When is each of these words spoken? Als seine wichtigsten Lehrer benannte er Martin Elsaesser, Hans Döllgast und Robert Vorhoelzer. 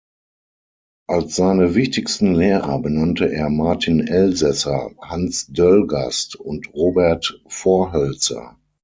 Als 1.05 1.35
seine 1.35 1.75
wichtigsten 1.75 2.33
Lehrer 2.33 2.79
benannte 2.79 3.31
er 3.31 3.51
Martin 3.51 4.07
Elsaesser, 4.07 4.89
Hans 4.99 5.45
Döllgast 5.45 6.35
und 6.37 6.73
Robert 6.73 7.39
Vorhoelzer. 7.47 8.57